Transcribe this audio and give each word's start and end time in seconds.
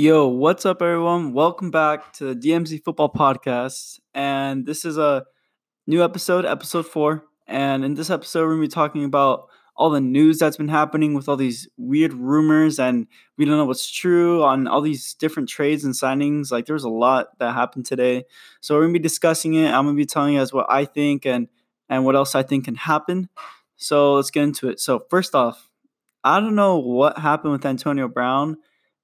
Yo, 0.00 0.28
what's 0.28 0.64
up, 0.64 0.80
everyone? 0.80 1.32
Welcome 1.32 1.72
back 1.72 2.12
to 2.12 2.32
the 2.32 2.36
DMZ 2.36 2.84
Football 2.84 3.12
Podcast. 3.12 3.98
And 4.14 4.64
this 4.64 4.84
is 4.84 4.96
a 4.96 5.24
new 5.88 6.04
episode, 6.04 6.46
episode 6.46 6.86
four. 6.86 7.24
And 7.48 7.84
in 7.84 7.94
this 7.94 8.08
episode, 8.08 8.42
we're 8.42 8.54
going 8.54 8.60
to 8.60 8.68
be 8.68 8.72
talking 8.72 9.02
about 9.02 9.48
all 9.76 9.90
the 9.90 10.00
news 10.00 10.38
that's 10.38 10.56
been 10.56 10.68
happening 10.68 11.14
with 11.14 11.28
all 11.28 11.34
these 11.36 11.66
weird 11.76 12.12
rumors, 12.12 12.78
and 12.78 13.08
we 13.36 13.44
don't 13.44 13.56
know 13.56 13.64
what's 13.64 13.90
true 13.90 14.44
on 14.44 14.68
all 14.68 14.82
these 14.82 15.14
different 15.14 15.48
trades 15.48 15.82
and 15.82 15.94
signings. 15.94 16.52
Like, 16.52 16.66
there's 16.66 16.84
a 16.84 16.88
lot 16.88 17.36
that 17.40 17.54
happened 17.54 17.84
today. 17.84 18.22
So, 18.60 18.76
we're 18.76 18.82
going 18.82 18.94
to 18.94 19.00
be 19.00 19.02
discussing 19.02 19.54
it. 19.54 19.66
I'm 19.66 19.84
going 19.84 19.96
to 19.96 20.00
be 20.00 20.06
telling 20.06 20.34
you 20.34 20.38
guys 20.38 20.52
what 20.52 20.66
I 20.68 20.84
think 20.84 21.26
and, 21.26 21.48
and 21.88 22.04
what 22.04 22.14
else 22.14 22.36
I 22.36 22.44
think 22.44 22.66
can 22.66 22.76
happen. 22.76 23.30
So, 23.74 24.14
let's 24.14 24.30
get 24.30 24.44
into 24.44 24.68
it. 24.68 24.78
So, 24.78 25.06
first 25.10 25.34
off, 25.34 25.68
I 26.22 26.38
don't 26.38 26.54
know 26.54 26.78
what 26.78 27.18
happened 27.18 27.50
with 27.50 27.66
Antonio 27.66 28.06
Brown. 28.06 28.58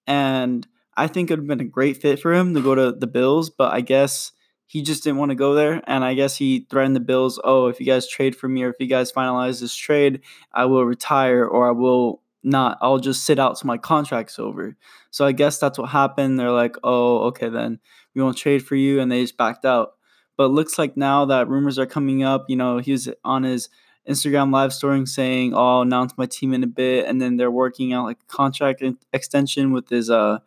And 0.06 0.68
I 0.96 1.06
think 1.06 1.30
it 1.30 1.34
would 1.34 1.40
have 1.40 1.58
been 1.58 1.66
a 1.66 1.70
great 1.70 1.96
fit 2.00 2.20
for 2.20 2.32
him 2.32 2.54
to 2.54 2.60
go 2.60 2.74
to 2.74 2.92
the 2.92 3.06
Bills, 3.06 3.50
but 3.50 3.72
I 3.72 3.80
guess 3.80 4.32
he 4.66 4.82
just 4.82 5.04
didn't 5.04 5.18
want 5.18 5.30
to 5.30 5.36
go 5.36 5.54
there. 5.54 5.82
And 5.86 6.04
I 6.04 6.14
guess 6.14 6.36
he 6.36 6.66
threatened 6.70 6.96
the 6.96 7.00
Bills, 7.00 7.40
oh, 7.44 7.66
if 7.66 7.80
you 7.80 7.86
guys 7.86 8.08
trade 8.08 8.34
for 8.36 8.48
me 8.48 8.62
or 8.62 8.70
if 8.70 8.76
you 8.78 8.86
guys 8.86 9.12
finalize 9.12 9.60
this 9.60 9.74
trade, 9.74 10.20
I 10.52 10.64
will 10.66 10.84
retire 10.84 11.44
or 11.44 11.68
I 11.68 11.72
will 11.72 12.22
not. 12.42 12.78
I'll 12.80 12.98
just 12.98 13.24
sit 13.24 13.38
out 13.38 13.58
till 13.58 13.66
my 13.66 13.78
contract's 13.78 14.38
over. 14.38 14.76
So 15.10 15.24
I 15.24 15.32
guess 15.32 15.58
that's 15.58 15.78
what 15.78 15.90
happened. 15.90 16.38
They're 16.38 16.50
like, 16.50 16.76
oh, 16.82 17.24
okay, 17.28 17.48
then 17.48 17.80
we 18.14 18.22
won't 18.22 18.36
trade 18.36 18.64
for 18.64 18.74
you. 18.74 19.00
And 19.00 19.10
they 19.10 19.22
just 19.22 19.36
backed 19.36 19.64
out. 19.64 19.92
But 20.36 20.50
looks 20.50 20.78
like 20.78 20.96
now 20.96 21.24
that 21.26 21.48
rumors 21.48 21.78
are 21.78 21.86
coming 21.86 22.24
up, 22.24 22.46
you 22.48 22.56
know, 22.56 22.78
he 22.78 22.92
was 22.92 23.08
on 23.24 23.44
his 23.44 23.68
Instagram 24.08 24.52
live 24.52 24.72
story 24.72 25.06
saying, 25.06 25.54
"Oh, 25.54 25.76
I'll 25.76 25.82
announce 25.82 26.16
my 26.18 26.26
team 26.26 26.52
in 26.52 26.62
a 26.62 26.66
bit," 26.66 27.06
and 27.06 27.20
then 27.20 27.36
they're 27.36 27.50
working 27.50 27.92
out 27.92 28.04
like 28.04 28.18
a 28.20 28.32
contract 28.32 28.82
extension 29.12 29.72
with 29.72 29.88
his 29.88 30.10
uh 30.10 30.40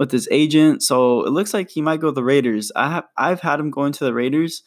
with 0.00 0.10
his 0.10 0.26
agent. 0.30 0.82
So 0.82 1.26
it 1.26 1.30
looks 1.30 1.52
like 1.52 1.68
he 1.68 1.82
might 1.82 2.00
go 2.00 2.10
the 2.10 2.24
Raiders. 2.24 2.72
I 2.74 2.90
have 2.90 3.04
I've 3.18 3.42
had 3.42 3.60
him 3.60 3.70
going 3.70 3.92
to 3.92 4.04
the 4.04 4.14
Raiders. 4.14 4.62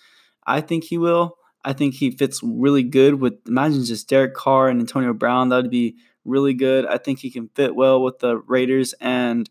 I 0.45 0.61
think 0.61 0.83
he 0.83 0.99
will. 0.99 1.37
I 1.65 1.73
think 1.73 1.95
he 1.95 2.11
fits 2.11 2.41
really 2.43 2.83
good 2.83 3.15
with 3.15 3.33
imagine 3.47 3.83
just 3.83 4.07
Derek 4.07 4.35
Carr 4.35 4.69
and 4.69 4.79
Antonio 4.79 5.11
Brown. 5.11 5.49
That 5.49 5.63
would 5.63 5.71
be 5.71 5.95
really 6.23 6.53
good. 6.53 6.85
I 6.85 6.99
think 6.99 7.17
he 7.17 7.31
can 7.31 7.49
fit 7.55 7.75
well 7.75 8.03
with 8.03 8.19
the 8.19 8.37
Raiders 8.37 8.93
and 9.01 9.49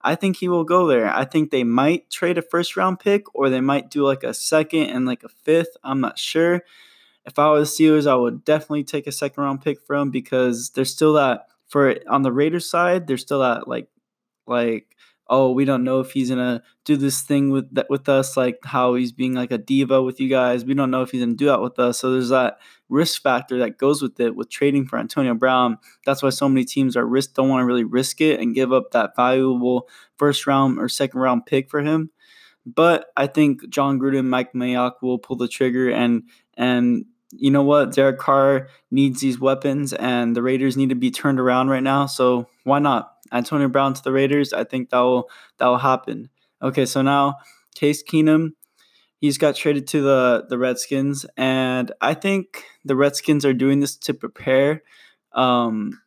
I 0.00 0.14
think 0.14 0.38
he 0.38 0.48
will 0.48 0.64
go 0.64 0.86
there. 0.86 1.14
I 1.14 1.26
think 1.26 1.50
they 1.50 1.64
might 1.64 2.08
trade 2.08 2.38
a 2.38 2.42
first 2.42 2.74
round 2.74 2.98
pick 2.98 3.24
or 3.34 3.50
they 3.50 3.60
might 3.60 3.90
do 3.90 4.04
like 4.04 4.22
a 4.22 4.32
second 4.32 4.84
and 4.84 5.04
like 5.04 5.24
a 5.24 5.28
fifth. 5.28 5.76
I'm 5.84 6.00
not 6.00 6.18
sure. 6.18 6.62
If 7.26 7.38
I 7.38 7.50
was 7.50 7.76
the 7.76 7.84
Steelers, 7.84 8.06
I 8.06 8.14
would 8.14 8.46
definitely 8.46 8.84
take 8.84 9.06
a 9.06 9.12
second 9.12 9.42
round 9.42 9.60
pick 9.60 9.82
for 9.82 9.94
him 9.94 10.10
because 10.10 10.70
there's 10.70 10.90
still 10.90 11.12
that 11.14 11.48
for 11.66 11.96
on 12.08 12.22
the 12.22 12.32
Raiders 12.32 12.70
side, 12.70 13.06
there's 13.06 13.20
still 13.20 13.40
that 13.40 13.68
like 13.68 13.88
like 14.46 14.96
oh, 15.30 15.52
we 15.52 15.64
don't 15.64 15.84
know 15.84 16.00
if 16.00 16.12
he's 16.12 16.30
gonna 16.30 16.62
do 16.84 16.96
this 16.96 17.20
thing 17.22 17.50
with 17.50 17.72
that 17.74 17.88
with 17.90 18.08
us, 18.08 18.36
like 18.36 18.58
how 18.64 18.94
he's 18.94 19.12
being 19.12 19.34
like 19.34 19.50
a 19.50 19.58
diva 19.58 20.02
with 20.02 20.20
you 20.20 20.28
guys. 20.28 20.64
We 20.64 20.74
don't 20.74 20.90
know 20.90 21.02
if 21.02 21.10
he's 21.10 21.22
gonna 21.22 21.34
do 21.34 21.46
that 21.46 21.60
with 21.60 21.78
us. 21.78 21.98
So 21.98 22.12
there's 22.12 22.30
that 22.30 22.58
risk 22.88 23.22
factor 23.22 23.58
that 23.58 23.78
goes 23.78 24.02
with 24.02 24.18
it 24.20 24.34
with 24.36 24.50
trading 24.50 24.86
for 24.86 24.98
Antonio 24.98 25.34
Brown. 25.34 25.78
That's 26.06 26.22
why 26.22 26.30
so 26.30 26.48
many 26.48 26.64
teams 26.64 26.96
are 26.96 27.06
risk 27.06 27.34
don't 27.34 27.48
want 27.48 27.62
to 27.62 27.66
really 27.66 27.84
risk 27.84 28.20
it 28.20 28.40
and 28.40 28.54
give 28.54 28.72
up 28.72 28.90
that 28.92 29.16
valuable 29.16 29.88
first 30.16 30.46
round 30.46 30.78
or 30.78 30.88
second 30.88 31.20
round 31.20 31.46
pick 31.46 31.70
for 31.70 31.82
him. 31.82 32.10
But 32.66 33.06
I 33.16 33.26
think 33.26 33.68
Jon 33.68 33.98
Gruden, 33.98 34.26
Mike 34.26 34.52
Mayock 34.52 34.94
will 35.02 35.18
pull 35.18 35.36
the 35.36 35.48
trigger 35.48 35.90
and 35.90 36.24
and 36.56 37.04
you 37.32 37.50
know 37.50 37.62
what? 37.62 37.92
Derek 37.92 38.18
Carr 38.18 38.68
needs 38.90 39.20
these 39.20 39.38
weapons, 39.38 39.92
and 39.92 40.34
the 40.34 40.42
Raiders 40.42 40.76
need 40.76 40.88
to 40.88 40.94
be 40.94 41.10
turned 41.10 41.38
around 41.38 41.68
right 41.68 41.82
now. 41.82 42.06
So 42.06 42.48
why 42.64 42.78
not? 42.78 43.17
Antonio 43.32 43.68
Brown 43.68 43.94
to 43.94 44.02
the 44.02 44.12
Raiders. 44.12 44.52
I 44.52 44.64
think 44.64 44.90
that 44.90 45.00
will 45.00 45.28
that 45.58 45.66
will 45.66 45.78
happen. 45.78 46.30
Okay, 46.62 46.86
so 46.86 47.02
now 47.02 47.36
Case 47.74 48.02
Keenum, 48.02 48.50
he's 49.20 49.38
got 49.38 49.56
traded 49.56 49.86
to 49.88 50.02
the 50.02 50.46
the 50.48 50.58
Redskins, 50.58 51.26
and 51.36 51.92
I 52.00 52.14
think 52.14 52.64
the 52.84 52.96
Redskins 52.96 53.44
are 53.44 53.54
doing 53.54 53.80
this 53.80 53.96
to 53.98 54.14
prepare 54.14 54.82
um, 55.32 56.00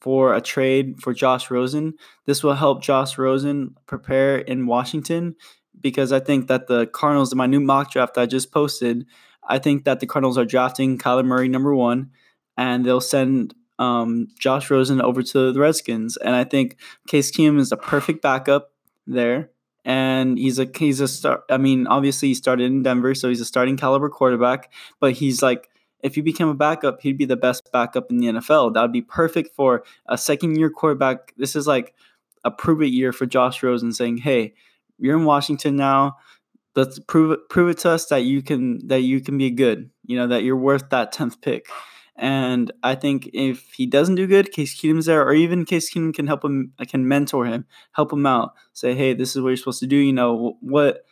for 0.00 0.34
a 0.34 0.40
trade 0.40 1.00
for 1.00 1.12
Josh 1.12 1.50
Rosen. 1.50 1.94
This 2.26 2.42
will 2.42 2.54
help 2.54 2.82
Josh 2.82 3.18
Rosen 3.18 3.74
prepare 3.86 4.38
in 4.38 4.66
Washington 4.66 5.36
because 5.80 6.12
I 6.12 6.20
think 6.20 6.48
that 6.48 6.66
the 6.66 6.86
Cardinals, 6.86 7.32
in 7.32 7.38
my 7.38 7.46
new 7.46 7.60
mock 7.60 7.92
draft 7.92 8.18
I 8.18 8.26
just 8.26 8.52
posted, 8.52 9.06
I 9.48 9.58
think 9.58 9.84
that 9.84 10.00
the 10.00 10.06
Cardinals 10.06 10.38
are 10.38 10.44
drafting 10.44 10.98
Kyler 10.98 11.24
Murray 11.24 11.48
number 11.48 11.74
one, 11.74 12.10
and 12.56 12.84
they'll 12.84 13.00
send 13.00 13.54
um, 13.78 14.28
Josh 14.38 14.70
Rosen 14.70 15.00
over 15.00 15.22
to 15.22 15.52
the 15.52 15.60
Redskins, 15.60 16.16
and 16.16 16.34
I 16.34 16.44
think 16.44 16.76
Case 17.06 17.30
Keenum 17.30 17.58
is 17.58 17.72
a 17.72 17.76
perfect 17.76 18.22
backup 18.22 18.72
there. 19.06 19.50
And 19.84 20.36
he's 20.36 20.58
a 20.58 20.68
he's 20.76 21.00
a 21.00 21.08
start. 21.08 21.44
I 21.48 21.56
mean, 21.56 21.86
obviously 21.86 22.28
he 22.28 22.34
started 22.34 22.64
in 22.64 22.82
Denver, 22.82 23.14
so 23.14 23.28
he's 23.28 23.40
a 23.40 23.46
starting 23.46 23.78
caliber 23.78 24.10
quarterback. 24.10 24.70
But 25.00 25.12
he's 25.12 25.40
like, 25.40 25.70
if 26.02 26.14
he 26.14 26.20
became 26.20 26.48
a 26.48 26.54
backup, 26.54 27.00
he'd 27.00 27.16
be 27.16 27.24
the 27.24 27.36
best 27.36 27.72
backup 27.72 28.10
in 28.10 28.18
the 28.18 28.26
NFL. 28.26 28.74
That 28.74 28.82
would 28.82 28.92
be 28.92 29.00
perfect 29.00 29.54
for 29.54 29.84
a 30.06 30.18
second 30.18 30.56
year 30.58 30.68
quarterback. 30.68 31.32
This 31.38 31.56
is 31.56 31.66
like 31.66 31.94
a 32.44 32.50
prove 32.50 32.82
it 32.82 32.88
year 32.88 33.12
for 33.12 33.24
Josh 33.24 33.62
Rosen, 33.62 33.92
saying, 33.92 34.18
"Hey, 34.18 34.52
you're 34.98 35.16
in 35.16 35.24
Washington 35.24 35.76
now. 35.76 36.16
Let's 36.76 36.98
prove 36.98 37.30
it 37.30 37.48
prove 37.48 37.70
it 37.70 37.78
to 37.78 37.90
us 37.90 38.06
that 38.06 38.24
you 38.24 38.42
can 38.42 38.86
that 38.88 39.00
you 39.00 39.20
can 39.20 39.38
be 39.38 39.50
good. 39.50 39.90
You 40.04 40.18
know 40.18 40.26
that 40.26 40.42
you're 40.42 40.56
worth 40.56 40.90
that 40.90 41.12
tenth 41.12 41.40
pick." 41.40 41.68
And 42.18 42.72
I 42.82 42.96
think 42.96 43.30
if 43.32 43.70
he 43.74 43.86
doesn't 43.86 44.16
do 44.16 44.26
good, 44.26 44.50
Case 44.50 44.78
Keenum's 44.78 45.06
there, 45.06 45.22
or 45.22 45.32
even 45.32 45.64
Case 45.64 45.92
Keenum 45.92 46.12
can 46.12 46.26
help 46.26 46.44
him, 46.44 46.72
can 46.88 47.06
mentor 47.06 47.46
him, 47.46 47.64
help 47.92 48.12
him 48.12 48.26
out. 48.26 48.54
Say, 48.72 48.94
hey, 48.94 49.14
this 49.14 49.36
is 49.36 49.42
what 49.42 49.50
you're 49.50 49.56
supposed 49.56 49.80
to 49.80 49.86
do. 49.86 49.96
You 49.96 50.12
know 50.12 50.56
what 50.60 51.04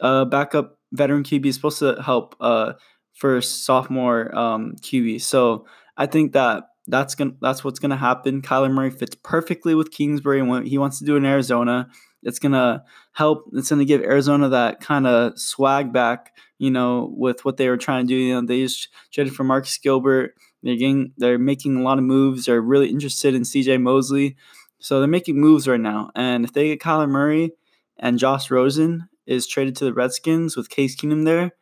uh, 0.00 0.24
backup 0.24 0.78
veteran 0.92 1.24
QB 1.24 1.46
is 1.46 1.56
supposed 1.56 1.80
to 1.80 2.00
help 2.00 2.36
uh, 2.40 2.74
first 3.14 3.64
sophomore 3.64 4.34
um, 4.36 4.76
QB. 4.80 5.20
So 5.22 5.66
I 5.96 6.06
think 6.06 6.32
that 6.32 6.64
that's 6.86 7.14
gonna 7.14 7.32
that's 7.40 7.64
what's 7.64 7.78
gonna 7.78 7.96
happen. 7.96 8.42
Kyler 8.42 8.70
Murray 8.70 8.90
fits 8.90 9.16
perfectly 9.22 9.74
with 9.74 9.90
Kingsbury 9.90 10.40
and 10.40 10.48
what 10.48 10.66
he 10.66 10.78
wants 10.78 10.98
to 11.00 11.04
do 11.04 11.16
in 11.16 11.24
Arizona. 11.24 11.88
It's 12.22 12.38
gonna 12.38 12.84
help. 13.12 13.50
It's 13.52 13.70
gonna 13.70 13.84
give 13.84 14.02
Arizona 14.02 14.48
that 14.50 14.80
kind 14.80 15.06
of 15.06 15.38
swag 15.38 15.92
back. 15.92 16.32
You 16.58 16.70
know, 16.70 17.12
with 17.16 17.44
what 17.44 17.56
they 17.56 17.68
were 17.68 17.76
trying 17.76 18.06
to 18.06 18.08
do. 18.08 18.14
You 18.14 18.34
know, 18.34 18.46
they 18.46 18.62
just 18.62 18.88
traded 19.12 19.34
for 19.34 19.42
Marcus 19.42 19.78
Gilbert 19.78 20.34
they're 20.62 20.76
getting, 20.76 21.12
they're 21.16 21.38
making 21.38 21.76
a 21.76 21.82
lot 21.82 21.98
of 21.98 22.04
moves. 22.04 22.46
They're 22.46 22.60
really 22.60 22.88
interested 22.88 23.34
in 23.34 23.44
C.J. 23.44 23.78
Mosley, 23.78 24.36
so 24.78 24.98
they're 24.98 25.08
making 25.08 25.40
moves 25.40 25.68
right 25.68 25.80
now. 25.80 26.10
And 26.14 26.44
if 26.44 26.52
they 26.52 26.68
get 26.68 26.80
Kyler 26.80 27.08
Murray 27.08 27.52
and 27.98 28.18
Josh 28.18 28.50
Rosen 28.50 29.08
is 29.26 29.46
traded 29.46 29.76
to 29.76 29.84
the 29.84 29.94
Redskins 29.94 30.56
with 30.56 30.70
Case 30.70 30.96
Keenum 30.96 31.24
there, 31.24 31.52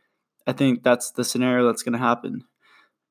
I 0.46 0.52
think 0.52 0.82
that's 0.82 1.10
the 1.10 1.24
scenario 1.24 1.66
that's 1.66 1.82
going 1.82 1.92
to 1.92 1.98
happen. 1.98 2.44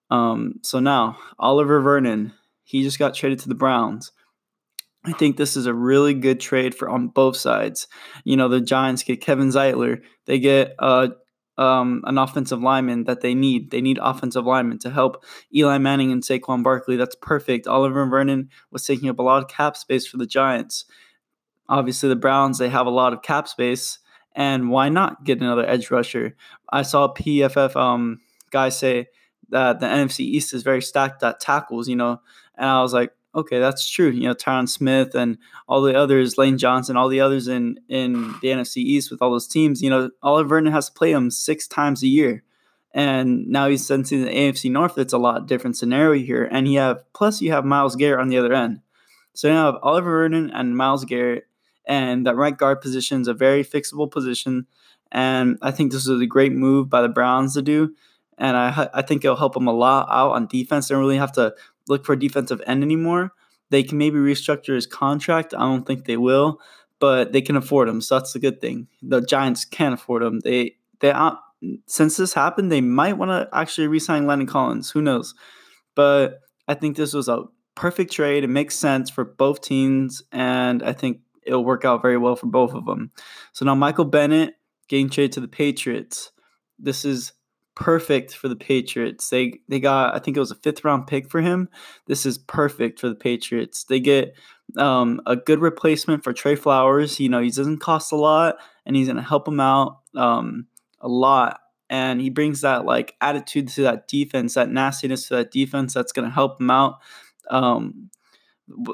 Um, 0.10 0.56
so 0.64 0.80
now 0.80 1.18
Oliver 1.38 1.82
Vernon, 1.82 2.34
he 2.64 2.84
just 2.84 3.00
got 3.00 3.14
traded 3.14 3.40
to 3.40 3.50
the 3.50 3.56
Browns. 3.56 4.12
I 5.06 5.14
think 5.14 5.38
this 5.38 5.56
is 5.56 5.66
a 5.66 5.74
really 5.74 6.14
good 6.14 6.40
trade 6.40 6.76
for 6.76 6.90
on 6.90 7.08
both 7.08 7.38
sides. 7.38 7.88
You 8.26 8.36
know, 8.36 8.50
the 8.50 8.60
Giants 8.60 9.04
get 9.04 9.22
Kevin 9.22 9.50
Zeitler. 9.50 10.02
They 10.26 10.40
get 10.40 10.76
uh, 10.78 11.10
um, 11.60 12.02
an 12.06 12.18
offensive 12.18 12.62
lineman 12.62 13.04
that 13.04 13.20
they 13.20 13.36
need. 13.36 13.70
They 13.70 13.82
need 13.82 14.00
offensive 14.02 14.46
linemen 14.46 14.80
to 14.80 14.90
help 14.90 15.26
Eli 15.54 15.78
Manning 15.78 16.12
and 16.12 16.24
Saquon 16.24 16.64
Barkley. 16.64 16.96
That's 16.96 17.16
perfect. 17.16 17.68
Oliver 17.68 18.06
Vernon 18.06 18.50
was 18.72 18.86
taking 18.86 19.10
up 19.10 19.20
a 19.20 19.24
lot 19.24 19.44
of 19.44 19.50
cap 19.50 19.76
space 19.76 20.08
for 20.08 20.18
the 20.18 20.26
Giants. 20.26 20.86
Obviously, 21.68 22.08
the 22.08 22.16
Browns 22.16 22.58
they 22.58 22.70
have 22.70 22.88
a 22.88 22.92
lot 22.92 23.12
of 23.12 23.22
cap 23.22 23.48
space, 23.48 24.00
and 24.34 24.70
why 24.70 24.88
not 24.88 25.26
get 25.26 25.42
another 25.42 25.68
edge 25.68 25.92
rusher? 25.92 26.36
I 26.72 26.84
saw 26.84 27.14
PFF 27.14 27.76
um, 27.76 28.22
guy 28.52 28.70
say 28.70 29.08
that 29.50 29.82
the 29.82 29.86
NFC 29.86 30.22
East 30.22 30.54
is 30.54 30.64
very 30.64 30.82
stacked 30.82 31.22
at 31.24 31.42
tackles. 31.42 31.90
You 31.90 31.98
know, 31.98 32.22
and 32.56 32.70
I 32.70 32.82
was 32.82 32.94
like, 32.94 33.12
okay, 33.34 33.60
that's 33.60 33.88
true. 33.88 34.10
You 34.10 34.24
know, 34.24 34.36
Tyron 34.36 34.68
Smith 34.68 35.16
and 35.16 35.38
all 35.68 35.82
the 35.82 35.98
others, 35.98 36.38
Lane 36.38 36.58
Johnson, 36.58 36.98
all 36.98 37.10
the 37.10 37.22
others 37.22 37.48
in 37.48 37.80
in 37.88 38.34
the 38.42 38.50
NFC 38.50 38.78
East 38.78 39.12
with 39.12 39.22
all 39.22 39.32
those 39.32 39.48
teams. 39.48 39.82
You 39.82 39.90
know, 39.90 40.10
Oliver 40.22 40.50
Vernon 40.50 40.74
has 40.74 40.88
to 40.88 40.94
play 40.94 41.14
them 41.14 41.32
six 41.32 41.68
times 41.68 42.04
a 42.04 42.08
year, 42.08 42.44
and 42.94 43.48
now 43.48 43.68
he's 43.68 43.86
sensing 43.86 44.24
the 44.24 44.32
AFC 44.32 44.72
North. 44.72 44.98
It's 44.98 45.14
a 45.14 45.18
lot 45.18 45.48
different 45.48 45.78
scenario 45.78 46.24
here, 46.24 46.48
and 46.52 46.68
you 46.72 46.80
have 46.80 47.04
plus 47.14 47.42
you 47.42 47.52
have 47.52 47.66
Myles 47.66 47.96
Garrett 47.96 48.22
on 48.22 48.30
the 48.30 48.38
other 48.38 48.54
end. 48.54 48.82
So 49.34 49.50
now 49.50 49.72
have 49.72 49.82
Oliver 49.84 50.10
Vernon 50.10 50.52
and 50.52 50.76
Myles 50.76 51.06
Garrett, 51.06 51.46
and 51.86 52.26
that 52.26 52.36
right 52.36 52.58
guard 52.58 52.82
position 52.82 53.22
is 53.22 53.28
a 53.28 53.34
very 53.34 53.64
fixable 53.64 54.10
position. 54.10 54.68
And 55.12 55.58
I 55.62 55.72
think 55.72 55.92
this 55.92 56.08
is 56.08 56.22
a 56.22 56.26
great 56.26 56.52
move 56.52 56.90
by 56.90 57.02
the 57.02 57.10
Browns 57.10 57.56
to 57.56 57.62
do. 57.62 57.96
And 58.38 58.56
I, 58.56 58.90
I 58.94 59.02
think 59.02 59.26
it'll 59.26 59.36
help 59.36 59.54
them 59.54 59.68
a 59.68 59.74
lot 59.74 60.08
out 60.10 60.32
on 60.32 60.48
defense. 60.48 60.88
They 60.88 60.94
don't 60.94 61.04
really 61.04 61.18
have 61.18 61.34
to 61.34 61.56
look 61.90 62.06
for 62.06 62.14
a 62.14 62.20
defensive 62.20 62.62
end 62.66 62.84
anymore. 62.84 63.34
They 63.72 63.84
can 63.84 63.98
maybe 63.98 64.18
restructure 64.18 64.76
his 64.76 64.88
contract. 64.88 65.54
I 65.54 65.60
don't 65.60 65.86
think 65.86 66.06
they 66.06 66.18
will, 66.18 66.60
but 67.00 67.34
they 67.34 67.42
can 67.42 67.56
afford 67.56 67.90
him, 67.90 68.00
so 68.02 68.18
that's 68.18 68.36
a 68.36 68.40
good 68.40 68.62
thing. 68.62 68.88
The 69.02 69.22
Giants 69.22 69.66
can't 69.66 69.94
afford 69.94 70.24
him. 70.24 70.40
They 70.40 70.76
they 71.02 71.12
uh, 71.12 71.36
since 71.86 72.18
this 72.18 72.34
happened, 72.34 72.72
they 72.72 72.82
might 72.82 73.18
want 73.18 73.32
to 73.32 73.50
actually 73.58 73.88
re-sign 73.88 74.26
Landon 74.26 74.48
Collins. 74.48 74.92
Who 74.92 75.02
knows? 75.02 75.36
But 75.96 76.40
I 76.68 76.74
think 76.74 76.96
this 76.96 77.14
was 77.14 77.28
a 77.28 77.44
perfect 77.76 78.12
trade. 78.14 78.44
It 78.44 78.50
makes 78.50 78.76
sense 78.76 79.10
for 79.10 79.26
both 79.26 79.62
teams, 79.62 80.24
and 80.32 80.82
I 80.82 80.94
think 80.94 81.20
it'll 81.44 81.66
work 81.66 81.86
out 81.86 82.02
very 82.02 82.18
well 82.18 82.36
for 82.36 82.48
both 82.48 82.74
of 82.74 82.86
them. 82.86 83.12
So 83.54 83.66
now 83.66 83.76
Michael 83.76 84.06
Bennett 84.06 84.56
getting 84.88 85.10
traded 85.10 85.34
to 85.34 85.42
the 85.42 85.48
Patriots. 85.48 86.32
This 86.78 87.06
is 87.06 87.34
perfect 87.80 88.36
for 88.36 88.50
the 88.50 88.56
Patriots. 88.58 89.30
They 89.30 89.62
they 89.70 89.80
got 89.80 90.14
I 90.14 90.20
think 90.20 90.36
it 90.36 90.42
was 90.42 90.52
a 90.52 90.56
fifth 90.56 90.84
round 90.84 91.08
pick 91.08 91.30
for 91.30 91.42
him. 91.42 91.70
This 92.08 92.26
is 92.26 92.38
perfect 92.38 93.00
for 93.00 93.08
the 93.08 93.16
Patriots. 93.16 93.86
They 93.86 94.02
get 94.02 94.36
um, 94.78 95.22
a 95.26 95.38
good 95.38 95.60
replacement 95.60 96.24
for 96.24 96.34
Trey 96.34 96.56
Flowers. 96.56 97.20
You 97.20 97.30
know, 97.30 97.42
he 97.42 97.50
doesn't 97.50 97.80
cost 97.80 98.12
a 98.12 98.18
lot, 98.18 98.58
and 98.86 98.96
he's 98.96 99.08
gonna 99.08 99.22
help 99.22 99.48
him 99.48 99.62
out 99.62 100.00
um, 100.16 100.68
a 101.00 101.08
lot. 101.08 101.62
And 101.90 102.22
he 102.22 102.30
brings 102.30 102.62
that 102.62 102.86
like 102.86 103.16
attitude 103.22 103.70
to 103.70 103.84
that 103.84 104.08
defense, 104.08 104.54
that 104.56 104.70
nastiness 104.70 105.30
to 105.30 105.38
that 105.38 105.52
defense. 105.52 105.94
That's 105.94 106.12
gonna 106.12 106.30
help 106.30 106.60
him 106.60 106.70
out. 106.70 107.00
Um, 107.50 108.10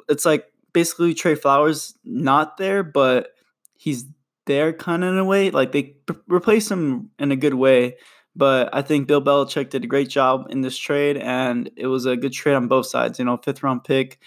it's 0.08 0.26
like 0.26 0.46
basically 0.74 1.16
Trey 1.16 1.36
Flowers 1.36 1.98
not 2.06 2.58
there, 2.58 2.84
but 2.84 3.30
he's 3.76 4.06
there 4.46 4.74
kind 4.74 5.04
of 5.04 5.12
in 5.12 5.18
a 5.18 5.26
way. 5.26 5.50
Like 5.50 5.72
they 5.72 5.84
p- 5.84 6.16
replace 6.28 6.70
him 6.70 7.10
in 7.18 7.32
a 7.32 7.36
good 7.36 7.56
way. 7.56 7.96
But 8.36 8.70
I 8.74 8.82
think 8.82 9.08
Bill 9.08 9.22
Belichick 9.22 9.70
did 9.70 9.84
a 9.84 9.88
great 9.88 10.10
job 10.10 10.48
in 10.50 10.62
this 10.62 10.78
trade, 10.78 11.18
and 11.18 11.70
it 11.78 11.88
was 11.88 12.06
a 12.06 12.18
good 12.18 12.34
trade 12.34 12.56
on 12.56 12.68
both 12.68 12.86
sides. 12.86 13.18
You 13.18 13.26
know, 13.26 13.38
fifth 13.38 13.64
round 13.64 13.84
pick, 13.84 14.20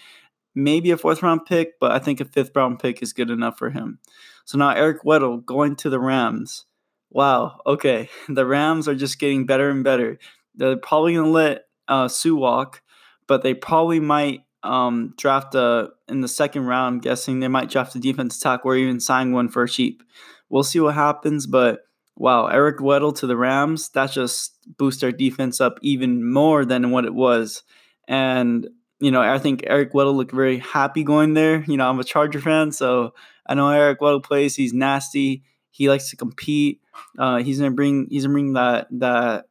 maybe 0.55 0.91
a 0.91 0.97
fourth 0.97 1.21
round 1.21 1.45
pick, 1.45 1.79
but 1.79 1.91
I 1.91 1.99
think 1.99 2.19
a 2.19 2.25
fifth 2.25 2.55
round 2.55 2.79
pick 2.79 3.01
is 3.01 3.13
good 3.13 3.29
enough 3.29 3.57
for 3.57 3.69
him. 3.69 3.99
So 4.45 4.57
now 4.57 4.71
Eric 4.71 5.03
Weddle 5.03 5.45
going 5.45 5.75
to 5.77 5.89
the 5.89 5.99
Rams. 5.99 6.65
Wow. 7.11 7.59
Okay, 7.65 8.09
the 8.29 8.45
Rams 8.45 8.87
are 8.87 8.95
just 8.95 9.19
getting 9.19 9.45
better 9.45 9.69
and 9.69 9.83
better. 9.83 10.17
They're 10.55 10.77
probably 10.77 11.13
gonna 11.13 11.29
let 11.29 11.65
uh, 11.87 12.07
Suh 12.07 12.35
walk, 12.35 12.81
but 13.27 13.43
they 13.43 13.53
probably 13.53 13.99
might 13.99 14.41
um, 14.63 15.13
draft 15.17 15.55
a 15.55 15.89
in 16.07 16.21
the 16.21 16.27
second 16.27 16.65
round. 16.65 16.95
I'm 16.95 16.99
guessing 16.99 17.39
they 17.39 17.47
might 17.47 17.69
draft 17.69 17.95
a 17.95 17.99
defense 17.99 18.39
tackle 18.39 18.71
or 18.71 18.75
even 18.75 18.99
sign 18.99 19.31
one 19.31 19.49
for 19.49 19.67
cheap. 19.67 20.03
We'll 20.49 20.63
see 20.63 20.79
what 20.79 20.95
happens, 20.95 21.45
but 21.45 21.81
wow, 22.19 22.47
Eric 22.47 22.79
Weddle 22.79 23.15
to 23.17 23.27
the 23.27 23.37
Rams, 23.37 23.89
that 23.91 24.11
just 24.11 24.53
boosts 24.77 25.01
our 25.03 25.11
defense 25.11 25.61
up 25.61 25.79
even 25.81 26.29
more 26.29 26.65
than 26.65 26.91
what 26.91 27.05
it 27.05 27.15
was. 27.15 27.63
And, 28.07 28.67
you 28.99 29.09
know, 29.09 29.21
I 29.21 29.39
think 29.39 29.63
Eric 29.65 29.93
Weddle 29.93 30.13
looked 30.13 30.33
very 30.33 30.59
happy 30.59 31.03
going 31.03 31.33
there. 31.33 31.63
You 31.63 31.77
know, 31.77 31.89
I'm 31.89 31.99
a 31.99 32.03
Charger 32.03 32.41
fan, 32.41 32.73
so 32.73 33.13
I 33.47 33.53
know 33.55 33.69
Eric 33.69 34.01
Weddle 34.01 34.23
plays. 34.23 34.55
He's 34.55 34.73
nasty. 34.73 35.43
He 35.71 35.87
likes 35.87 36.09
to 36.09 36.17
compete. 36.17 36.81
Uh, 37.17 37.37
he's 37.37 37.59
gonna 37.59 37.71
bring. 37.71 38.07
He's 38.09 38.23
gonna 38.23 38.33
bring 38.33 38.53
that 38.53 38.87
that 38.91 39.45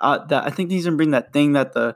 uh, 0.00 0.24
that. 0.26 0.46
I 0.46 0.50
think 0.50 0.70
he's 0.70 0.84
gonna 0.84 0.96
bring 0.96 1.10
that 1.10 1.34
thing 1.34 1.52
that 1.52 1.74
the 1.74 1.94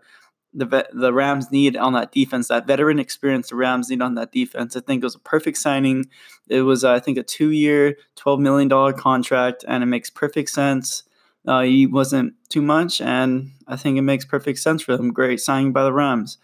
the 0.54 0.88
the 0.92 1.12
Rams 1.12 1.50
need 1.50 1.76
on 1.76 1.92
that 1.92 2.12
defense, 2.12 2.48
that 2.48 2.66
veteran 2.66 2.98
experience 2.98 3.50
the 3.50 3.56
Rams 3.56 3.90
need 3.90 4.02
on 4.02 4.14
that 4.14 4.32
defense. 4.32 4.76
I 4.76 4.80
think 4.80 5.02
it 5.02 5.06
was 5.06 5.14
a 5.14 5.20
perfect 5.20 5.58
signing. 5.58 6.06
It 6.48 6.62
was, 6.62 6.84
uh, 6.84 6.92
I 6.92 7.00
think, 7.00 7.18
a 7.18 7.22
two 7.22 7.50
year, 7.50 7.96
$12 8.16 8.40
million 8.40 8.94
contract, 8.94 9.64
and 9.68 9.82
it 9.82 9.86
makes 9.86 10.10
perfect 10.10 10.50
sense. 10.50 11.02
Uh, 11.46 11.62
he 11.62 11.86
wasn't 11.86 12.34
too 12.48 12.62
much, 12.62 13.00
and 13.00 13.52
I 13.66 13.76
think 13.76 13.96
it 13.96 14.02
makes 14.02 14.24
perfect 14.24 14.58
sense 14.58 14.82
for 14.82 14.96
them. 14.96 15.12
Great 15.12 15.40
signing 15.40 15.72
by 15.72 15.84
the 15.84 15.92
Rams. 15.92 16.38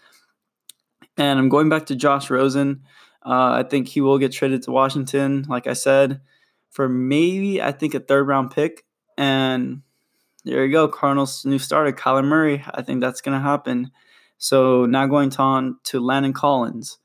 And 1.17 1.39
I'm 1.39 1.49
going 1.49 1.69
back 1.69 1.85
to 1.87 1.95
Josh 1.95 2.29
Rosen. 2.29 2.83
Uh, 3.25 3.63
I 3.63 3.63
think 3.63 3.87
he 3.87 4.01
will 4.01 4.17
get 4.17 4.31
traded 4.31 4.63
to 4.63 4.71
Washington, 4.71 5.45
like 5.49 5.67
I 5.67 5.73
said, 5.73 6.21
for 6.69 6.87
maybe, 6.87 7.61
I 7.61 7.71
think, 7.71 7.93
a 7.93 7.99
third 7.99 8.27
round 8.27 8.51
pick. 8.51 8.85
And 9.17 9.81
there 10.45 10.63
you 10.63 10.71
go. 10.71 10.87
Cardinals' 10.87 11.43
new 11.43 11.57
starter, 11.57 11.91
Kyler 11.91 12.23
Murray. 12.23 12.63
I 12.71 12.83
think 12.83 13.01
that's 13.01 13.19
going 13.19 13.37
to 13.37 13.43
happen. 13.43 13.91
So 14.37 14.85
now 14.85 15.07
going 15.07 15.35
on 15.37 15.79
to 15.85 15.99
Landon 15.99 16.33
Collins. 16.33 16.99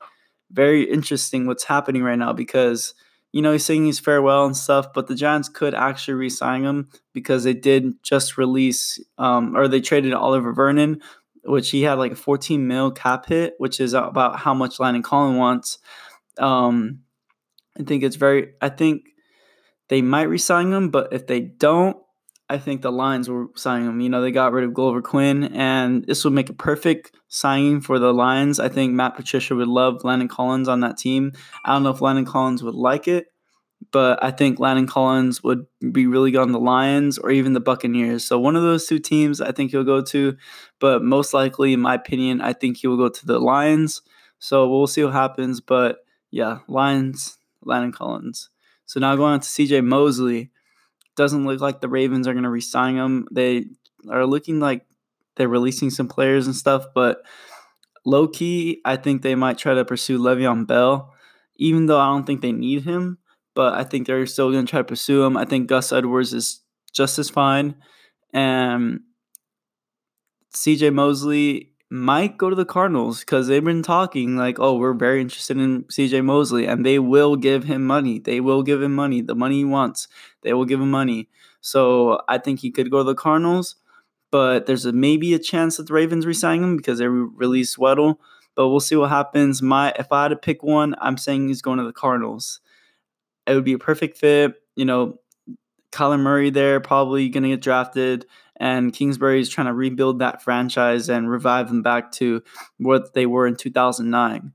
Very 0.51 0.83
interesting 0.83 1.47
what's 1.47 1.63
happening 1.63 2.03
right 2.03 2.19
now 2.19 2.33
because, 2.33 2.93
you 3.31 3.41
know, 3.41 3.51
he's 3.51 3.65
saying 3.65 3.85
he's 3.85 3.99
farewell 3.99 4.45
and 4.45 4.55
stuff, 4.55 4.93
but 4.93 5.07
the 5.07 5.15
Giants 5.15 5.49
could 5.49 5.73
actually 5.73 6.13
re 6.15 6.29
sign 6.29 6.63
him 6.63 6.89
because 7.13 7.43
they 7.43 7.53
did 7.53 8.03
just 8.03 8.37
release, 8.37 8.99
um, 9.17 9.57
or 9.57 9.67
they 9.67 9.81
traded 9.81 10.13
Oliver 10.13 10.53
Vernon, 10.53 11.01
which 11.43 11.71
he 11.71 11.81
had 11.81 11.97
like 11.97 12.11
a 12.11 12.15
14 12.15 12.67
mil 12.67 12.91
cap 12.91 13.25
hit, 13.25 13.55
which 13.57 13.79
is 13.79 13.93
about 13.93 14.37
how 14.37 14.53
much 14.53 14.79
Landon 14.79 15.01
Collins 15.01 15.37
wants. 15.39 15.79
Um, 16.37 16.99
I 17.79 17.83
think 17.83 18.03
it's 18.03 18.17
very, 18.17 18.53
I 18.61 18.69
think 18.69 19.05
they 19.87 20.03
might 20.03 20.23
resign 20.29 20.71
him, 20.71 20.89
but 20.89 21.11
if 21.11 21.25
they 21.25 21.39
don't, 21.39 21.97
I 22.51 22.57
think 22.57 22.81
the 22.81 22.91
Lions 22.91 23.29
will 23.29 23.47
sign 23.55 23.83
him. 23.83 24.01
You 24.01 24.09
know, 24.09 24.21
they 24.21 24.31
got 24.31 24.51
rid 24.51 24.65
of 24.65 24.73
Glover 24.73 25.01
Quin, 25.01 25.45
and 25.55 26.05
this 26.05 26.25
would 26.25 26.33
make 26.33 26.49
a 26.49 26.53
perfect 26.53 27.15
signing 27.29 27.79
for 27.79 27.97
the 27.97 28.13
Lions. 28.13 28.59
I 28.59 28.67
think 28.67 28.91
Matt 28.91 29.15
Patricia 29.15 29.55
would 29.55 29.69
love 29.69 30.03
Landon 30.03 30.27
Collins 30.27 30.67
on 30.67 30.81
that 30.81 30.97
team. 30.97 31.31
I 31.63 31.71
don't 31.71 31.83
know 31.83 31.91
if 31.91 32.01
Landon 32.01 32.25
Collins 32.25 32.61
would 32.61 32.75
like 32.75 33.07
it, 33.07 33.27
but 33.93 34.21
I 34.21 34.31
think 34.31 34.59
Landon 34.59 34.85
Collins 34.85 35.41
would 35.43 35.65
be 35.93 36.07
really 36.07 36.29
good 36.29 36.41
on 36.41 36.51
the 36.51 36.59
Lions 36.59 37.17
or 37.17 37.31
even 37.31 37.53
the 37.53 37.61
Buccaneers. 37.61 38.25
So 38.25 38.37
one 38.37 38.57
of 38.57 38.63
those 38.63 38.85
two 38.85 38.99
teams 38.99 39.39
I 39.39 39.53
think 39.53 39.71
he'll 39.71 39.85
go 39.85 40.01
to, 40.01 40.35
but 40.79 41.01
most 41.01 41.33
likely, 41.33 41.71
in 41.71 41.79
my 41.79 41.95
opinion, 41.95 42.41
I 42.41 42.51
think 42.51 42.79
he 42.79 42.87
will 42.87 42.97
go 42.97 43.07
to 43.07 43.25
the 43.25 43.39
Lions. 43.39 44.01
So 44.39 44.67
we'll 44.67 44.87
see 44.87 45.05
what 45.05 45.13
happens. 45.13 45.61
But 45.61 45.99
yeah, 46.31 46.59
Lions, 46.67 47.37
Landon 47.63 47.93
Collins. 47.93 48.49
So 48.87 48.99
now 48.99 49.15
going 49.15 49.35
on 49.35 49.39
to 49.39 49.47
CJ 49.47 49.85
Mosley 49.85 50.51
doesn't 51.15 51.45
look 51.45 51.61
like 51.61 51.81
the 51.81 51.89
Ravens 51.89 52.27
are 52.27 52.33
going 52.33 52.43
to 52.43 52.49
re-sign 52.49 52.95
him. 52.95 53.27
They 53.31 53.65
are 54.09 54.25
looking 54.25 54.59
like 54.59 54.85
they're 55.35 55.47
releasing 55.47 55.89
some 55.89 56.07
players 56.07 56.45
and 56.45 56.55
stuff, 56.55 56.85
but 56.93 57.21
low 58.05 58.27
key, 58.27 58.81
I 58.85 58.95
think 58.95 59.21
they 59.21 59.35
might 59.35 59.57
try 59.57 59.73
to 59.73 59.85
pursue 59.85 60.19
Le'Veon 60.19 60.67
Bell, 60.67 61.13
even 61.57 61.85
though 61.85 61.99
I 61.99 62.07
don't 62.07 62.25
think 62.25 62.41
they 62.41 62.51
need 62.51 62.83
him. 62.83 63.17
But 63.53 63.73
I 63.73 63.83
think 63.83 64.07
they're 64.07 64.25
still 64.27 64.49
going 64.49 64.65
to 64.65 64.69
try 64.69 64.79
to 64.79 64.85
pursue 64.85 65.23
him. 65.23 65.35
I 65.35 65.43
think 65.43 65.67
Gus 65.67 65.91
Edwards 65.91 66.33
is 66.33 66.61
just 66.93 67.19
as 67.19 67.29
fine. 67.29 67.75
And 68.33 69.01
CJ 70.55 70.93
Mosley 70.93 71.70
might 71.91 72.37
go 72.37 72.49
to 72.49 72.55
the 72.55 72.63
Cardinals 72.63 73.19
because 73.19 73.47
they've 73.47 73.63
been 73.63 73.83
talking 73.83 74.37
like, 74.37 74.59
oh, 74.59 74.77
we're 74.77 74.93
very 74.93 75.19
interested 75.19 75.57
in 75.57 75.83
CJ 75.83 76.23
Mosley, 76.23 76.65
and 76.65 76.85
they 76.85 76.97
will 76.97 77.35
give 77.35 77.65
him 77.65 77.85
money. 77.85 78.17
They 78.17 78.39
will 78.39 78.63
give 78.63 78.81
him 78.81 78.95
money, 78.95 79.19
the 79.19 79.35
money 79.35 79.57
he 79.57 79.65
wants. 79.65 80.07
They 80.41 80.53
will 80.53 80.63
give 80.63 80.79
him 80.79 80.89
money. 80.89 81.27
So 81.59 82.21
I 82.29 82.37
think 82.37 82.61
he 82.61 82.71
could 82.71 82.89
go 82.89 82.99
to 82.99 83.03
the 83.03 83.13
Cardinals, 83.13 83.75
but 84.31 84.67
there's 84.67 84.85
a, 84.85 84.93
maybe 84.93 85.33
a 85.33 85.39
chance 85.39 85.75
that 85.77 85.87
the 85.87 85.93
Ravens 85.93 86.25
resign 86.25 86.63
him 86.63 86.77
because 86.77 86.99
they 86.99 87.07
release 87.07 87.75
Weddle. 87.75 88.15
But 88.55 88.69
we'll 88.69 88.79
see 88.79 88.95
what 88.95 89.09
happens. 89.09 89.61
My 89.61 89.93
if 89.99 90.13
I 90.13 90.23
had 90.23 90.29
to 90.29 90.37
pick 90.37 90.63
one, 90.63 90.95
I'm 90.99 91.17
saying 91.17 91.49
he's 91.49 91.61
going 91.61 91.77
to 91.79 91.83
the 91.83 91.93
Cardinals. 91.93 92.61
It 93.45 93.53
would 93.53 93.65
be 93.65 93.73
a 93.73 93.79
perfect 93.79 94.17
fit. 94.17 94.55
You 94.75 94.85
know, 94.85 95.19
Kyler 95.91 96.19
Murray 96.19 96.49
there 96.51 96.79
probably 96.79 97.27
going 97.27 97.43
to 97.43 97.49
get 97.49 97.61
drafted 97.61 98.25
and 98.61 98.93
Kingsbury 98.93 99.41
is 99.41 99.49
trying 99.49 99.65
to 99.65 99.73
rebuild 99.73 100.19
that 100.19 100.43
franchise 100.43 101.09
and 101.09 101.29
revive 101.29 101.67
them 101.67 101.81
back 101.81 102.11
to 102.13 102.43
what 102.77 103.15
they 103.15 103.25
were 103.25 103.47
in 103.47 103.55
2009. 103.55 104.53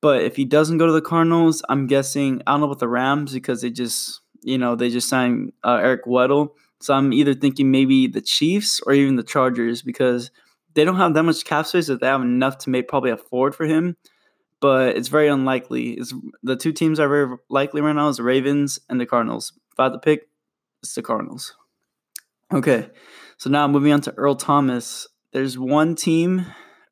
But 0.00 0.22
if 0.22 0.36
he 0.36 0.46
doesn't 0.46 0.78
go 0.78 0.86
to 0.86 0.92
the 0.92 1.02
Cardinals, 1.02 1.62
I'm 1.68 1.86
guessing 1.86 2.40
I 2.46 2.52
don't 2.52 2.60
know 2.60 2.66
about 2.66 2.78
the 2.78 2.88
Rams 2.88 3.34
because 3.34 3.60
they 3.60 3.70
just 3.70 4.22
you 4.42 4.56
know 4.56 4.74
they 4.74 4.88
just 4.88 5.10
signed 5.10 5.52
uh, 5.62 5.78
Eric 5.82 6.06
Weddle. 6.06 6.52
So 6.80 6.94
I'm 6.94 7.12
either 7.12 7.34
thinking 7.34 7.70
maybe 7.70 8.06
the 8.06 8.22
Chiefs 8.22 8.80
or 8.86 8.94
even 8.94 9.16
the 9.16 9.22
Chargers 9.22 9.82
because 9.82 10.30
they 10.72 10.84
don't 10.84 10.96
have 10.96 11.12
that 11.12 11.22
much 11.22 11.44
cap 11.44 11.66
space 11.66 11.88
that 11.88 12.00
they 12.00 12.06
have 12.06 12.22
enough 12.22 12.56
to 12.58 12.70
make 12.70 12.88
probably 12.88 13.10
afford 13.10 13.54
for 13.54 13.66
him. 13.66 13.96
But 14.60 14.96
it's 14.96 15.08
very 15.08 15.28
unlikely. 15.28 15.90
It's 15.92 16.14
the 16.42 16.56
two 16.56 16.72
teams 16.72 16.98
are 16.98 17.08
very 17.08 17.36
likely 17.50 17.82
right 17.82 17.94
now 17.94 18.08
is 18.08 18.16
the 18.16 18.22
Ravens 18.22 18.78
and 18.88 18.98
the 18.98 19.04
Cardinals. 19.04 19.52
If 19.72 19.78
I 19.78 19.84
had 19.84 19.92
to 19.92 19.98
pick, 19.98 20.30
it's 20.82 20.94
the 20.94 21.02
Cardinals. 21.02 21.54
Okay, 22.52 22.88
so 23.38 23.50
now 23.50 23.68
moving 23.68 23.92
on 23.92 24.00
to 24.02 24.14
Earl 24.14 24.34
Thomas. 24.34 25.08
There's 25.32 25.58
one 25.58 25.94
team, 25.94 26.46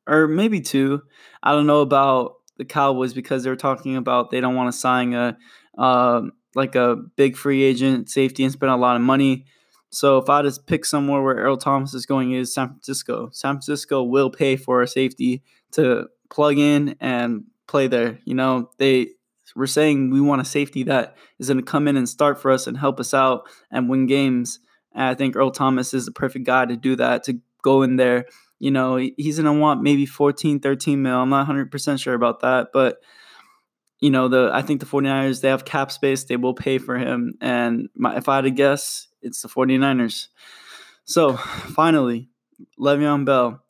or 0.07 0.27
maybe 0.27 0.61
two. 0.61 1.01
I 1.41 1.51
don't 1.51 1.67
know 1.67 1.81
about 1.81 2.35
the 2.57 2.65
Cowboys 2.65 3.13
because 3.13 3.43
they're 3.43 3.55
talking 3.55 3.95
about 3.95 4.31
they 4.31 4.41
don't 4.41 4.55
want 4.55 4.71
to 4.71 4.77
sign 4.77 5.13
a 5.13 5.37
uh, 5.77 6.21
like 6.53 6.75
a 6.75 6.95
big 7.15 7.35
free 7.35 7.63
agent 7.63 8.09
safety 8.09 8.43
and 8.43 8.53
spend 8.53 8.71
a 8.71 8.77
lot 8.77 8.95
of 8.95 9.01
money. 9.01 9.45
So 9.89 10.17
if 10.17 10.29
I 10.29 10.41
just 10.41 10.67
pick 10.67 10.85
somewhere 10.85 11.21
where 11.21 11.35
Earl 11.35 11.57
Thomas 11.57 11.93
is 11.93 12.05
going 12.05 12.31
is 12.33 12.53
San 12.53 12.67
Francisco. 12.67 13.29
San 13.31 13.55
Francisco 13.55 14.03
will 14.03 14.29
pay 14.29 14.55
for 14.55 14.81
a 14.81 14.87
safety 14.87 15.43
to 15.71 16.07
plug 16.29 16.57
in 16.57 16.95
and 16.99 17.45
play 17.67 17.87
there. 17.87 18.19
You 18.25 18.35
know, 18.35 18.71
they 18.77 19.09
we're 19.55 19.67
saying 19.67 20.09
we 20.09 20.19
want 20.19 20.41
a 20.41 20.45
safety 20.45 20.83
that 20.83 21.15
is 21.39 21.47
going 21.47 21.57
to 21.57 21.63
come 21.63 21.87
in 21.87 21.95
and 21.95 22.09
start 22.09 22.41
for 22.41 22.51
us 22.51 22.67
and 22.67 22.77
help 22.77 22.99
us 22.99 23.13
out 23.13 23.47
and 23.71 23.89
win 23.89 24.05
games. 24.05 24.59
And 24.95 25.03
I 25.03 25.13
think 25.13 25.35
Earl 25.35 25.51
Thomas 25.51 25.93
is 25.93 26.05
the 26.05 26.11
perfect 26.11 26.45
guy 26.45 26.65
to 26.65 26.77
do 26.77 26.95
that, 26.95 27.23
to 27.25 27.39
go 27.61 27.83
in 27.83 27.97
there. 27.97 28.25
You 28.57 28.71
know, 28.71 28.95
he's 28.95 29.37
going 29.37 29.53
to 29.53 29.59
want 29.59 29.83
maybe 29.83 30.05
14, 30.05 30.61
13 30.61 31.01
mil. 31.01 31.19
I'm 31.19 31.29
not 31.29 31.47
100% 31.47 32.01
sure 32.01 32.13
about 32.13 32.39
that. 32.39 32.69
But, 32.71 32.99
you 33.99 34.09
know, 34.09 34.29
the 34.29 34.49
I 34.53 34.61
think 34.61 34.79
the 34.79 34.85
49ers, 34.85 35.41
they 35.41 35.49
have 35.49 35.65
cap 35.65 35.91
space. 35.91 36.23
They 36.23 36.37
will 36.37 36.53
pay 36.53 36.77
for 36.77 36.97
him. 36.97 37.35
And 37.41 37.89
my, 37.95 38.15
if 38.15 38.29
I 38.29 38.37
had 38.37 38.45
to 38.45 38.51
guess, 38.51 39.09
it's 39.21 39.41
the 39.41 39.49
49ers. 39.49 40.29
So 41.03 41.35
finally, 41.35 42.29
Le'Veon 42.79 43.25
Bell. 43.25 43.61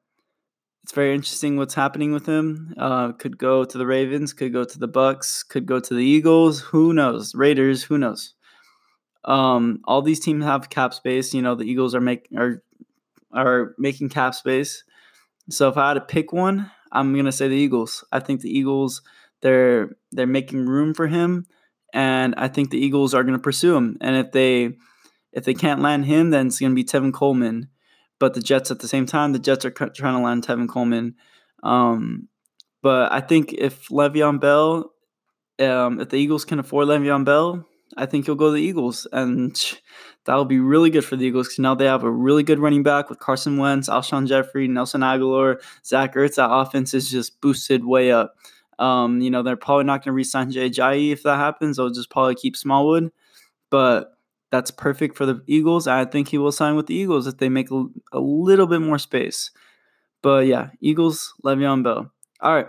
it's 0.84 0.94
very 0.94 1.15
interesting 1.15 1.58
what's 1.58 1.74
happening 1.74 2.13
with 2.13 2.27
him. 2.27 2.75
Uh, 2.77 3.12
could 3.13 3.39
go 3.39 3.65
to 3.65 3.77
the 3.79 3.88
Ravens, 3.88 4.34
could 4.34 4.53
go 4.53 4.63
to 4.63 4.77
the 4.77 4.88
Bucks, 4.88 5.41
could 5.41 5.65
go 5.65 5.79
to 5.79 5.94
the 5.96 6.05
Eagles. 6.05 6.62
Who 6.62 6.94
knows? 6.94 7.34
Raiders. 7.34 7.84
Who 7.84 7.98
knows? 7.98 8.35
Um, 9.25 9.82
all 9.86 10.01
these 10.01 10.20
teams 10.20 10.44
have 10.44 10.70
cap 10.70 10.94
space. 10.94 11.34
You 11.34 11.41
know, 11.41 11.55
the 11.55 11.65
Eagles 11.65 11.96
are 11.96 12.01
make 12.01 12.27
are 12.38 12.63
are 13.34 13.75
making 13.77 14.10
cap 14.10 14.36
space. 14.36 14.84
So 15.50 15.70
if 15.70 15.77
I 15.77 15.89
had 15.89 15.94
to 15.96 16.01
pick 16.01 16.32
one, 16.34 16.72
I'm 16.91 17.15
gonna 17.15 17.32
say 17.32 17.48
the 17.48 17.55
Eagles. 17.55 18.03
I 18.12 18.20
think 18.20 18.41
the 18.41 18.55
Eagles 18.55 19.01
they're 19.41 19.96
they're 20.12 20.27
making 20.27 20.65
room 20.65 20.94
for 20.94 21.08
him, 21.08 21.46
and 21.94 22.36
I 22.38 22.48
think 22.48 22.70
the 22.70 22.79
Eagles 22.79 23.13
are 23.13 23.24
gonna 23.24 23.39
pursue 23.39 23.75
him. 23.75 23.98
And 24.01 24.15
if 24.15 24.32
they 24.32 24.77
if 25.34 25.44
they 25.44 25.53
can't 25.53 25.82
land 25.82 26.05
him, 26.05 26.29
then 26.29 26.48
it's 26.48 26.60
gonna 26.60 26.75
be 26.75 26.84
Tevin 26.84 27.13
Coleman 27.13 27.70
but 28.20 28.34
the 28.34 28.41
Jets 28.41 28.72
at 28.72 28.79
the 28.79 28.88
same 28.88 29.05
time, 29.05 29.34
the 29.34 29.39
Jets 29.39 29.65
are 29.65 29.72
trying 29.72 30.15
to 30.15 30.20
land 30.20 30.46
Tevin 30.46 30.70
Coleman. 30.70 31.15
Um, 31.63 32.29
but 32.82 33.12
I 33.12 33.22
think 33.22 33.53
if 33.53 33.88
Le'Veon 33.89 34.39
Bell, 34.39 34.91
um, 35.60 36.00
if 36.00 36.10
the 36.10 36.17
Eagles 36.17 36.46
can 36.46 36.60
afford 36.60 36.88
Le'Veon 36.88 37.25
Bell, 37.25 37.67
I 37.98 38.06
think 38.06 38.25
he'll 38.25 38.36
go 38.36 38.48
to 38.48 38.52
the 38.52 38.62
Eagles, 38.62 39.08
and 39.12 39.58
that'll 40.25 40.46
be 40.46 40.60
really 40.60 40.90
good 40.90 41.06
for 41.06 41.16
the 41.16 41.25
Eagles 41.25 41.48
because 41.48 41.60
now 41.60 41.75
they 41.75 41.86
have 41.86 42.04
a 42.04 42.12
really 42.12 42.44
good 42.44 42.60
running 42.60 42.84
back 42.84 43.10
with 43.10 43.20
Carson 43.20 43.58
Wentz, 43.58 43.90
Alshon 43.90 44.28
Jeffery, 44.28 44.68
Nelson 44.68 45.02
Agholor, 45.02 45.62
Zach 45.86 46.14
Ertz. 46.16 46.36
That 46.36 46.52
offense 46.52 46.94
is 46.94 47.10
just 47.10 47.40
boosted 47.42 47.86
way 47.86 48.12
up. 48.12 48.36
Um, 48.80 49.22
you 49.22 49.30
know, 49.30 49.44
they're 49.44 49.56
probably 49.56 49.86
not 49.86 50.04
going 50.04 50.12
to 50.12 50.16
re-sign 50.16 50.52
Jay 50.52 50.70
Ajayi 50.70 51.12
if 51.12 51.24
that 51.24 51.38
happens. 51.38 51.78
They'll 51.78 51.90
just 51.90 52.10
probably 52.10 52.36
keep 52.36 52.58
Smallwood, 52.58 53.12
but 53.70 54.12
that's 54.52 54.72
perfect 54.72 55.16
for 55.16 55.25
the 55.25 55.42
Eagles. 55.48 55.88
I 55.88 56.06
think 56.06 56.28
he 56.28 56.38
will 56.38 56.52
sign 56.52 56.75
with 56.75 56.88
the 56.88 56.96
Eagles 56.96 57.28
if 57.28 57.38
they 57.38 57.50
make 57.50 57.72
a, 57.72 57.86
a 58.12 58.20
little 58.20 58.68
bit 58.68 58.82
more 58.82 59.00
space. 59.00 59.52
But 60.22 60.48
yeah, 60.48 60.70
Eagles, 60.82 61.34
Le'Veon 61.44 61.84
Bell. 61.84 62.12
All 62.42 62.54
right. 62.54 62.68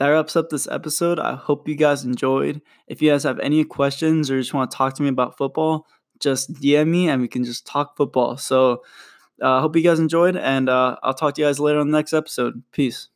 That 0.00 0.08
wraps 0.08 0.34
up 0.34 0.48
this 0.48 0.66
episode. 0.66 1.18
I 1.18 1.34
hope 1.36 1.68
you 1.68 1.74
guys 1.74 2.04
enjoyed. 2.04 2.62
If 2.88 3.02
you 3.02 3.10
guys 3.10 3.24
have 3.24 3.38
any 3.38 3.62
questions 3.64 4.30
or 4.30 4.40
just 4.40 4.54
want 4.54 4.70
to 4.70 4.76
talk 4.76 4.94
to 4.94 5.02
me 5.02 5.10
about 5.10 5.36
football, 5.36 5.86
just 6.18 6.54
DM 6.54 6.88
me 6.88 7.10
and 7.10 7.20
we 7.20 7.28
can 7.28 7.44
just 7.44 7.66
talk 7.66 7.98
football. 7.98 8.38
So 8.38 8.82
I 9.42 9.58
uh, 9.58 9.60
hope 9.60 9.76
you 9.76 9.82
guys 9.82 9.98
enjoyed, 9.98 10.36
and 10.36 10.70
uh, 10.70 10.96
I'll 11.02 11.12
talk 11.12 11.34
to 11.34 11.42
you 11.42 11.46
guys 11.46 11.60
later 11.60 11.80
on 11.80 11.90
the 11.90 11.98
next 11.98 12.14
episode. 12.14 12.62
Peace. 12.72 13.08